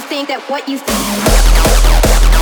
[0.00, 2.39] you think that what you think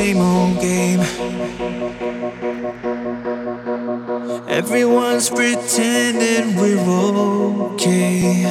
[0.00, 1.00] same old game.
[4.48, 6.80] Everyone's pretending we're
[7.72, 8.44] okay.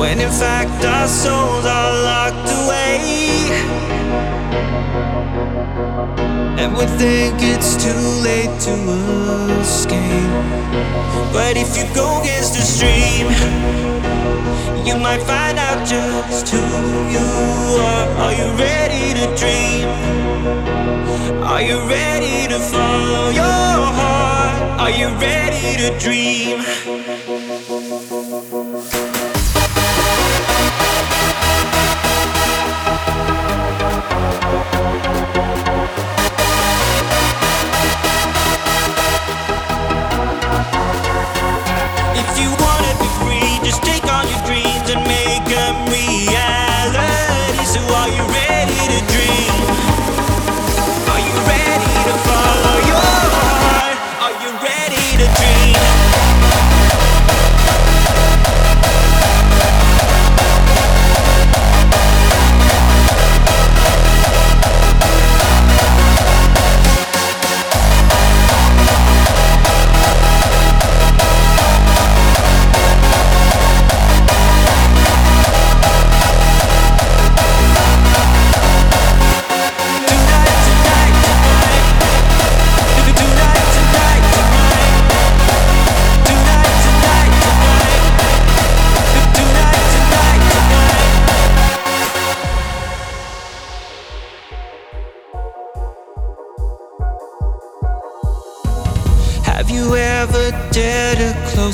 [0.00, 2.98] When in fact our souls are locked away.
[6.60, 8.74] And we think it's too late to
[9.62, 10.34] escape.
[11.32, 13.26] But if you go against the stream,
[14.86, 16.60] you might find out just who
[17.14, 17.53] you are.
[21.88, 24.80] ready to follow your heart?
[24.80, 26.93] Are you ready to dream?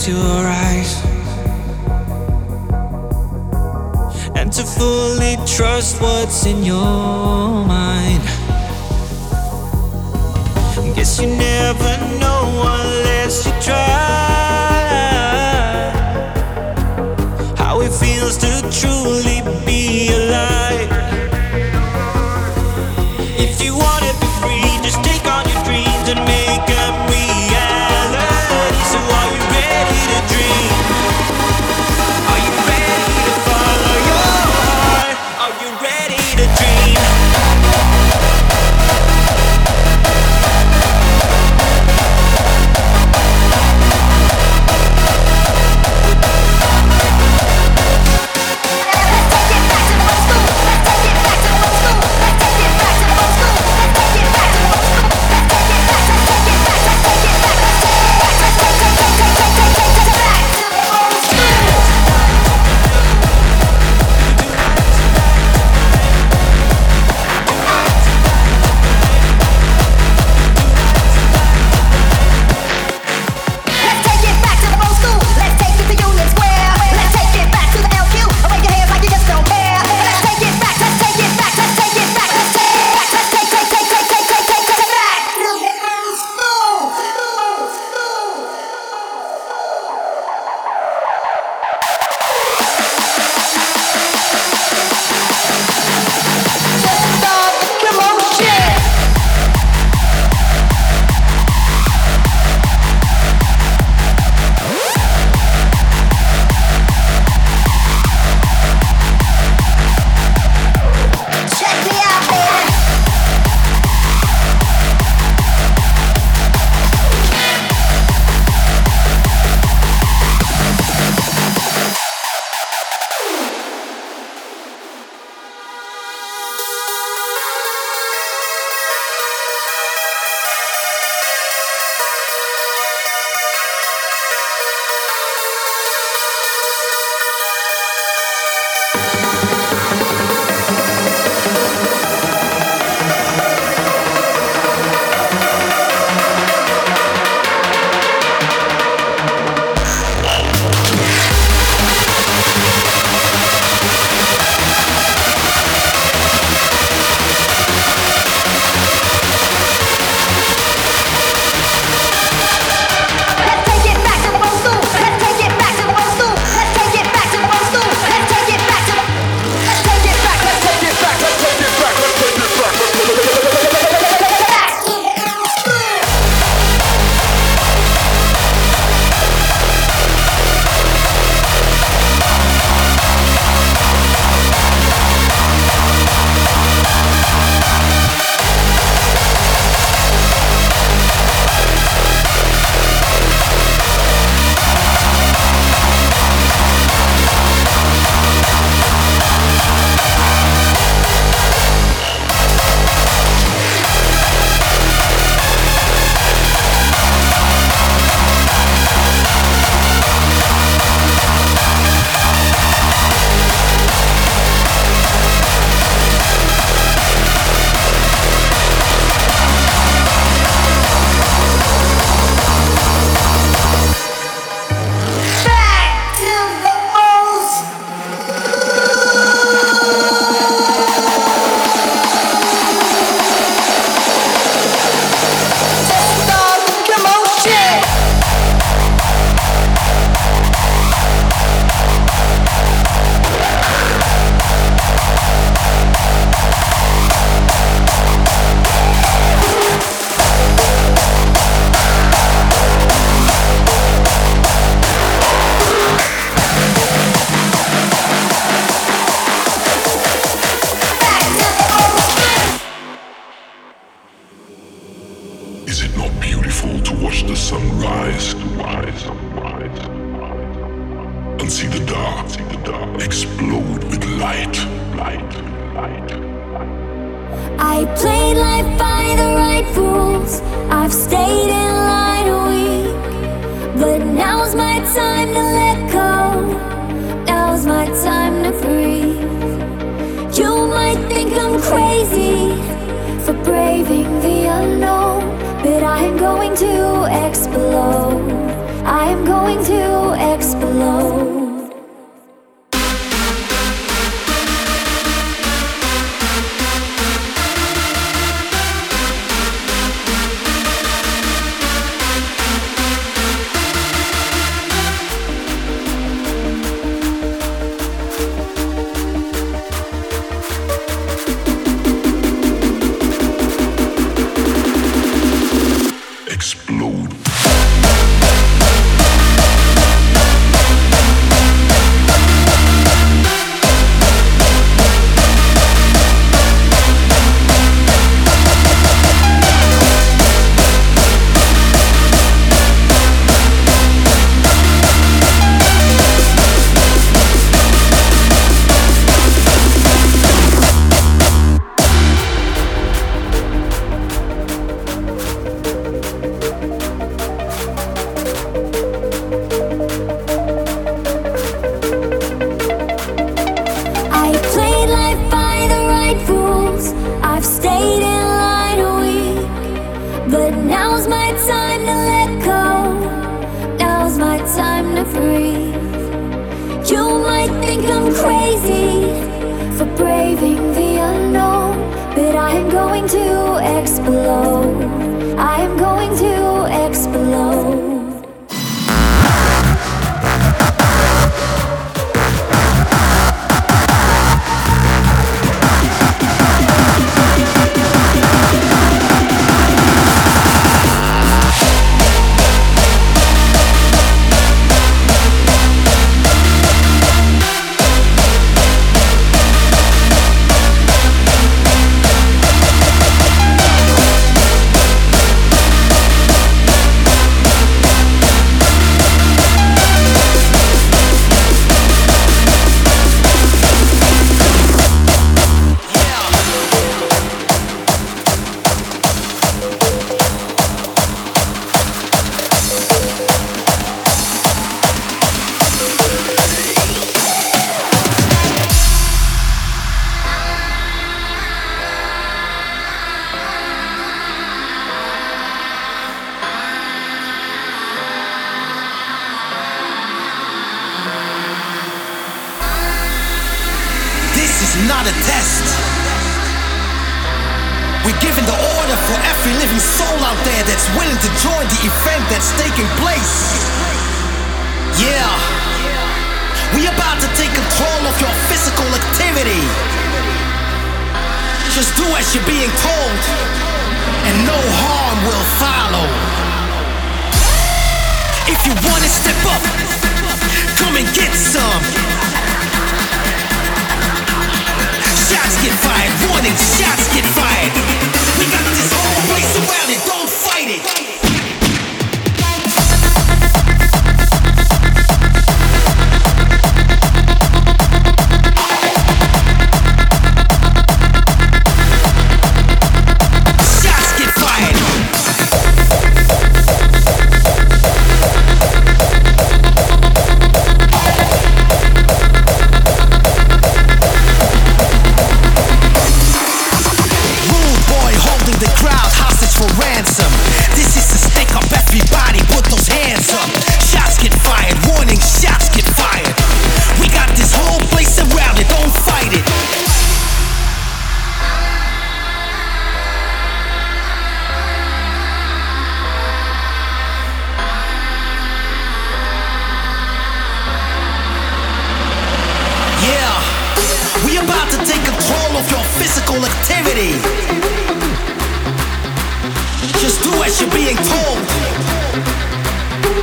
[0.00, 1.04] close your eyes
[4.36, 8.22] and to fully trust what's in your mind.
[10.94, 11.99] Guess you never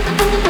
[0.08, 0.47] energy.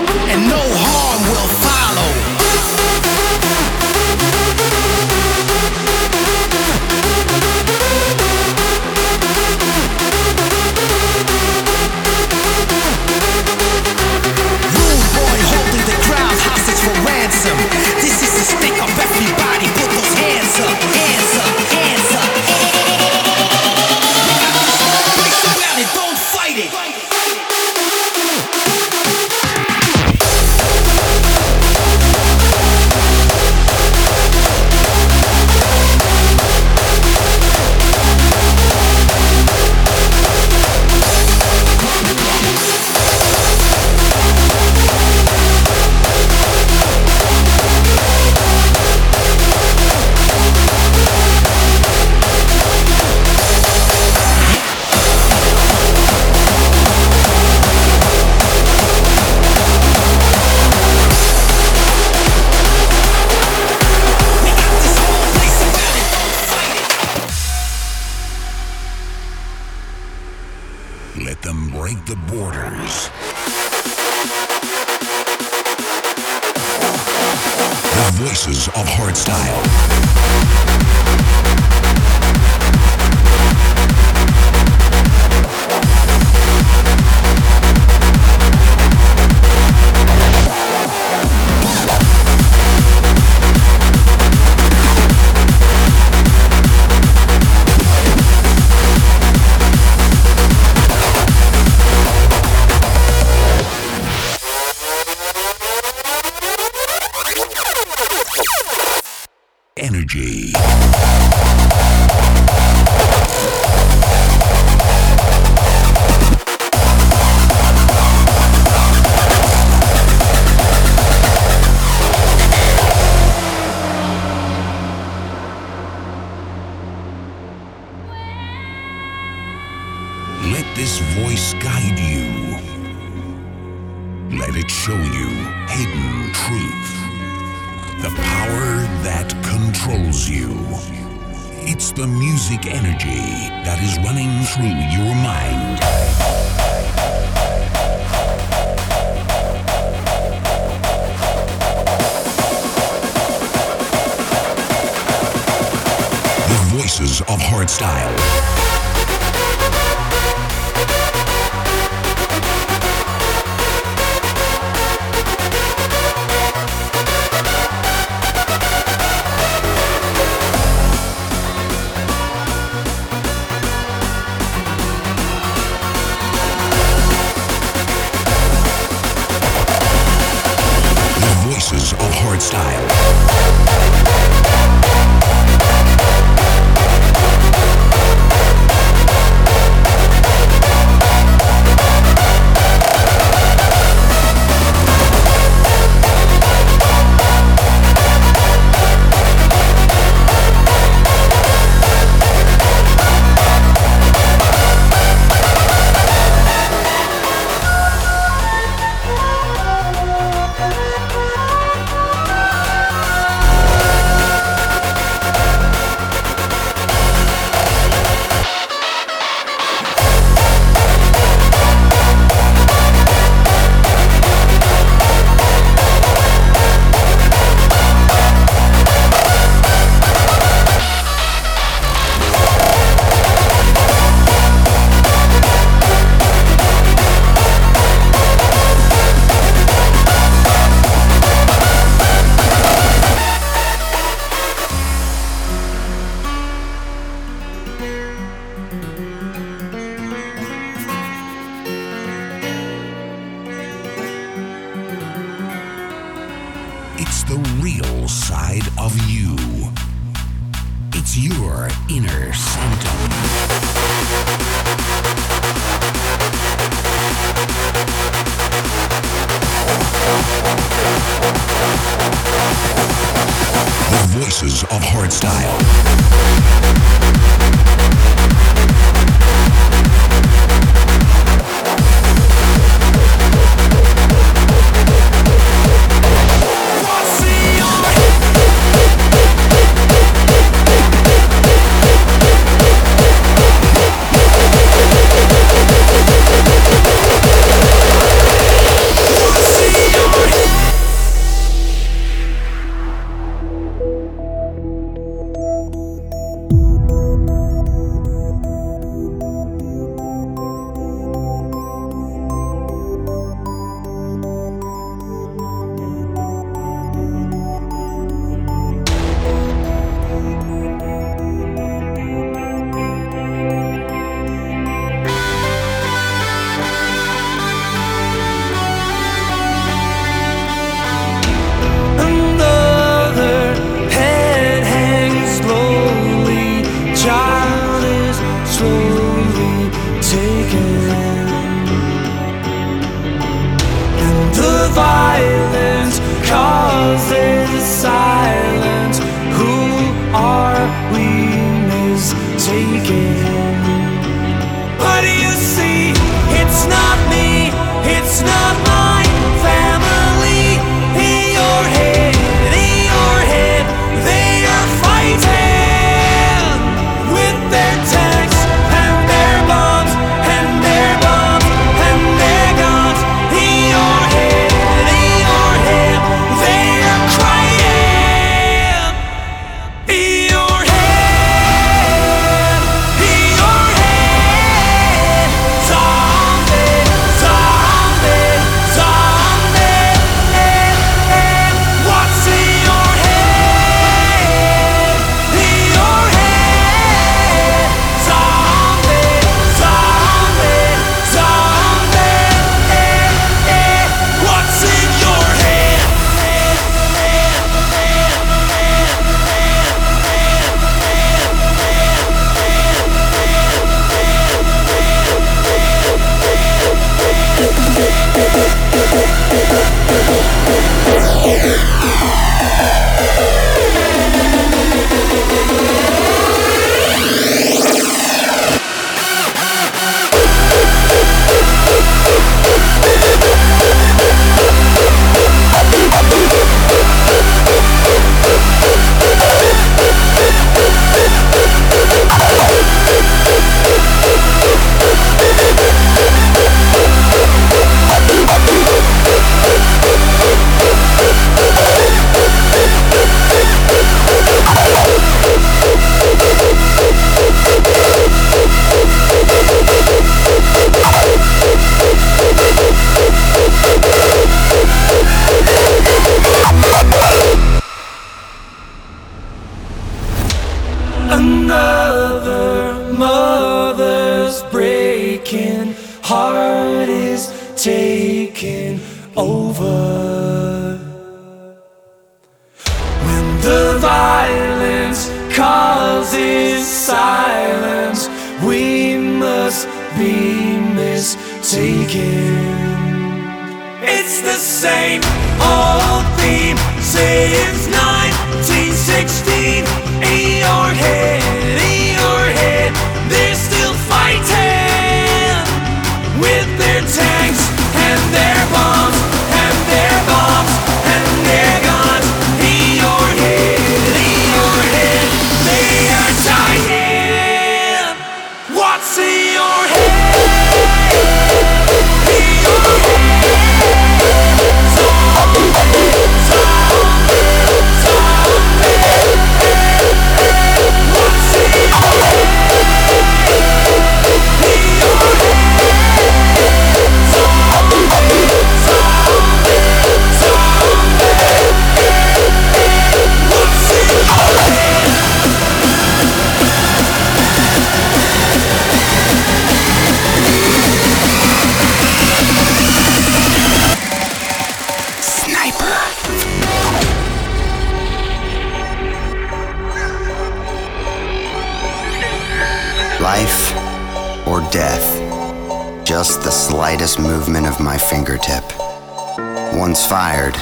[569.88, 570.36] fired,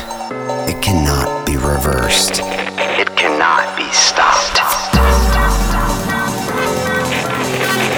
[0.68, 2.42] it cannot be reversed.
[2.98, 4.58] It cannot be stopped.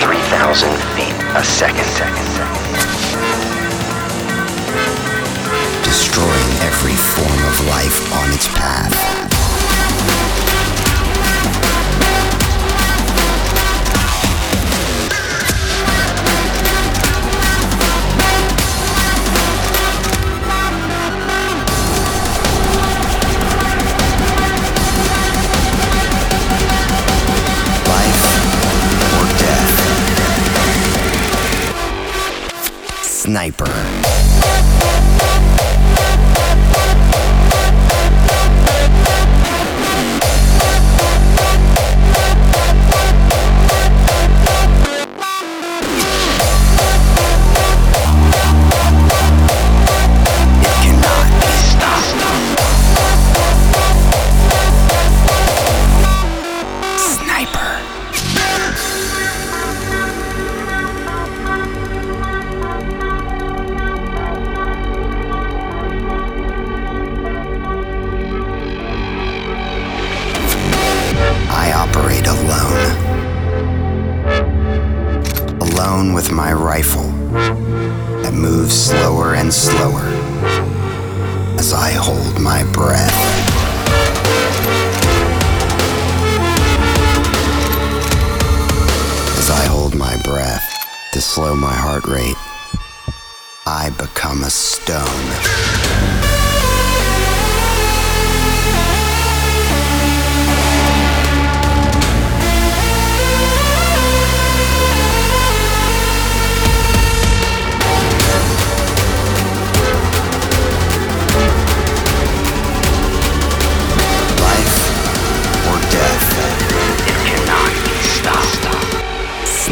[0.03, 1.87] 3,000 feet a second.
[5.85, 9.36] Destroying every form of life on its path.
[33.27, 34.16] Sniper.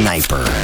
[0.05, 0.54] Sniper.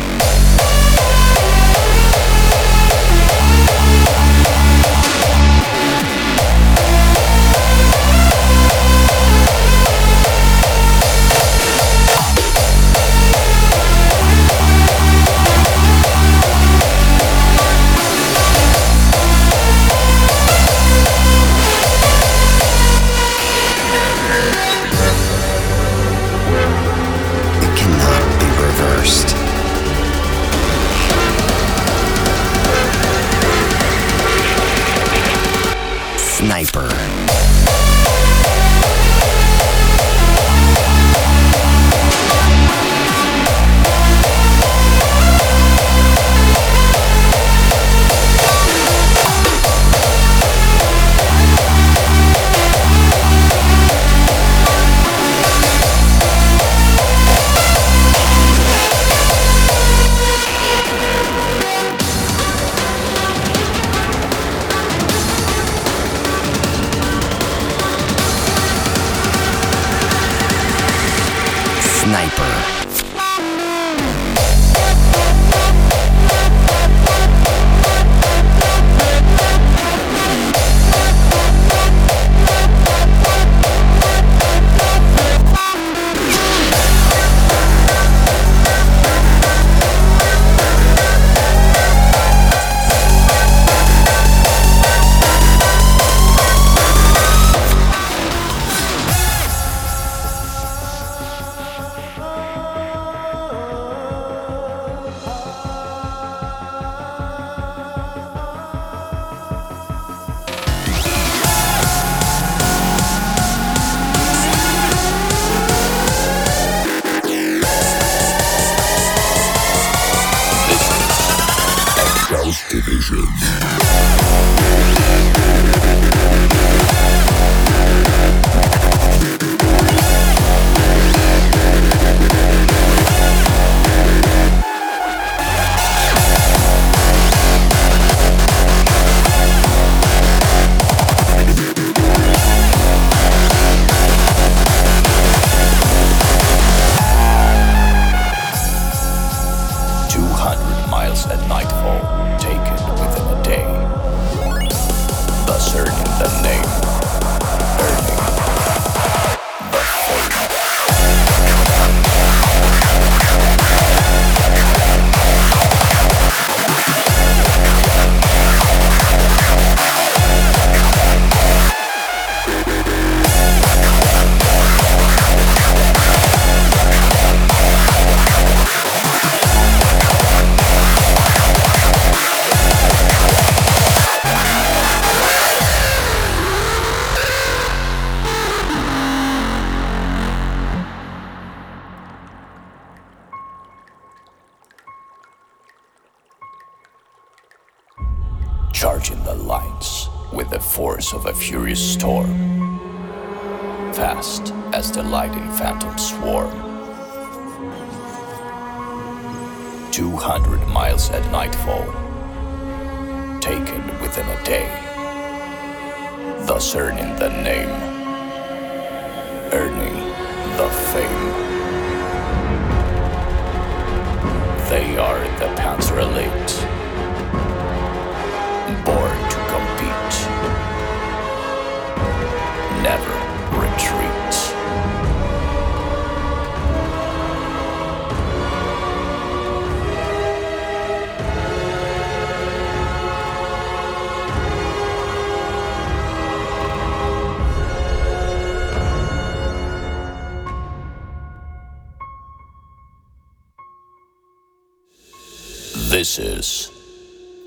[256.11, 256.71] This is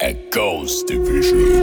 [0.00, 1.53] a Ghost Division.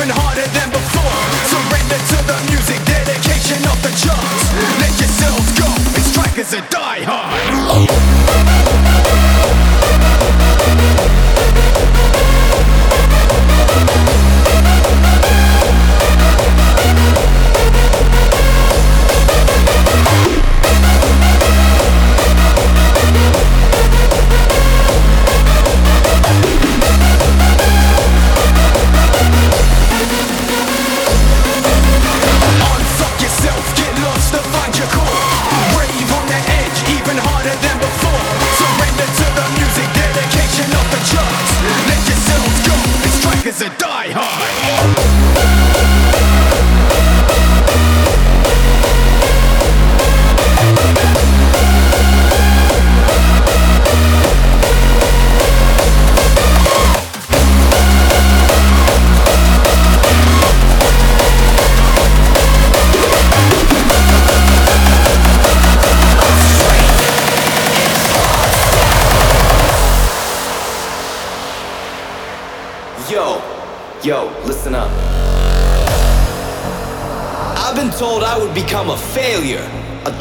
[0.00, 1.20] rapping harder than before.
[1.48, 4.52] Surrender to the music, dedication of the charts.
[4.80, 7.99] Let yourselves go, it's strikers and die hard.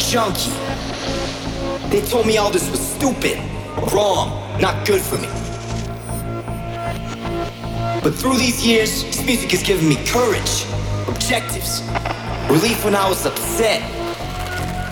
[0.09, 0.49] Junkie.
[1.89, 3.37] They told me all this was stupid,
[3.93, 5.27] wrong, not good for me.
[8.01, 10.65] But through these years, this music has given me courage,
[11.07, 11.83] objectives,
[12.49, 13.83] relief when I was upset,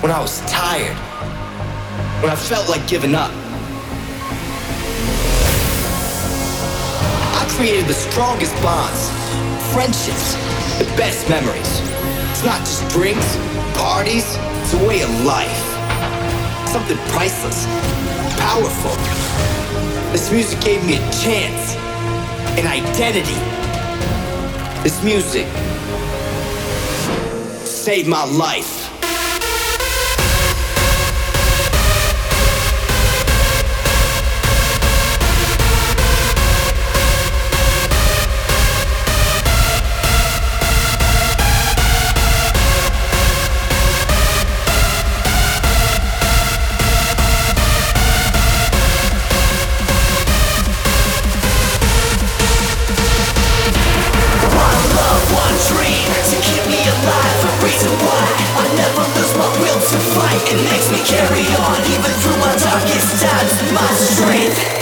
[0.03, 0.95] when I was tired,
[2.21, 3.31] when I felt like giving up.
[7.33, 9.09] I created the strongest bonds,
[9.73, 10.35] friendships,
[10.77, 11.81] the best memories.
[12.29, 13.35] It's not just drinks,
[13.79, 14.37] parties,
[14.67, 15.63] it's a way of life.
[16.67, 17.65] Something priceless,
[18.37, 18.91] powerful.
[20.11, 21.77] This music gave me a chance,
[22.59, 23.39] an identity.
[24.83, 25.47] This music
[27.65, 28.86] saved my life.
[60.49, 63.71] It makes me carry on even through my darkest times.
[63.73, 64.76] My strength.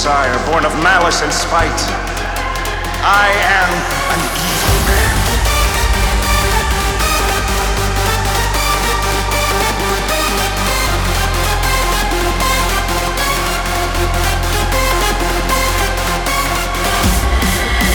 [0.00, 1.68] Desire, born of malice and spite.
[3.04, 3.68] I am
[4.16, 5.12] an evil man.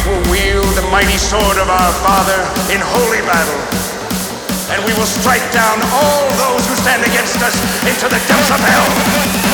[0.06, 2.38] We'll wield the mighty sword of our Father
[2.70, 3.58] in holy battle.
[4.70, 8.62] And we will strike down all those who stand against us into the depths of
[8.62, 9.45] hell.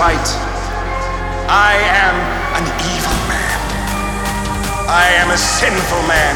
[0.00, 2.16] I am
[2.58, 3.58] an evil man.
[4.90, 6.34] I am a sinful man.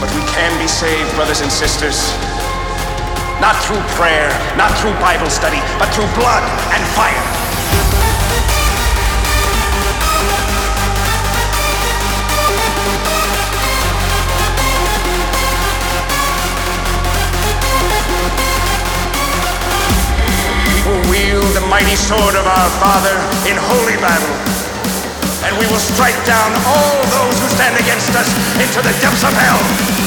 [0.00, 1.98] But we can be saved, brothers and sisters.
[3.40, 7.37] Not through prayer, not through Bible study, but through blood and fire.
[21.68, 23.12] Mighty sword of our Father
[23.44, 24.34] in holy battle.
[25.44, 29.32] And we will strike down all those who stand against us into the depths of
[29.36, 29.97] hell.